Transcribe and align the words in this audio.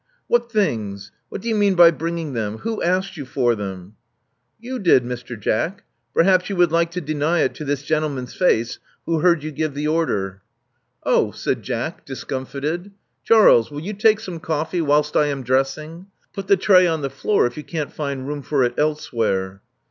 *'What 0.27 0.51
things? 0.51 1.11
What 1.29 1.41
do 1.41 1.47
you 1.47 1.53
mean 1.53 1.75
by 1.75 1.91
bringing 1.91 2.33
them? 2.33 2.57
Who 2.63 2.81
asked 2.81 3.17
you 3.17 3.23
for 3.23 3.53
them?*' 3.53 3.97
*'You 4.59 4.79
did, 4.79 5.03
Mr 5.03 5.39
Jack. 5.39 5.83
Perhaps 6.15 6.49
you 6.49 6.55
would 6.55 6.71
like 6.71 6.89
to 6.93 7.01
deny 7.01 7.41
it 7.41 7.53
to 7.53 7.63
this 7.65 7.83
gentleman's 7.83 8.33
face, 8.33 8.79
who 9.05 9.19
heard 9.19 9.43
you 9.43 9.51
give 9.51 9.75
the 9.75 9.85
order." 9.87 10.41
Love 11.05 11.17
Among 11.19 11.23
the 11.25 11.27
Artists 11.29 11.43
417 11.43 11.53
'*Oh!" 11.53 11.53
said 11.53 11.63
Jack, 12.01 12.05
discomfited. 12.07 12.91
*' 13.07 13.23
Charles: 13.25 13.69
will 13.69 13.81
you 13.81 13.93
take 13.93 14.19
some 14.19 14.39
coffee 14.39 14.81
whilst 14.81 15.15
I 15.15 15.27
am 15.27 15.43
dressing. 15.43 16.07
Put 16.33 16.47
the 16.47 16.57
tray 16.57 16.87
on 16.87 17.03
the 17.03 17.11
floor 17.11 17.45
if 17.45 17.55
you 17.55 17.63
can't 17.63 17.93
find 17.93 18.27
room 18.27 18.41
for 18.41 18.63
it 18.63 18.73
elsewhere." 18.79 19.61